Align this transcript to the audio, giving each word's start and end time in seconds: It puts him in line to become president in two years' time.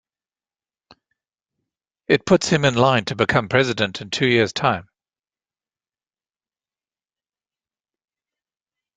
It 2.07 2.25
puts 2.25 2.49
him 2.49 2.65
in 2.65 2.73
line 2.73 3.05
to 3.05 3.15
become 3.15 3.47
president 3.47 4.01
in 4.01 4.09
two 4.09 4.25
years' 4.27 4.51
time. 4.51 4.89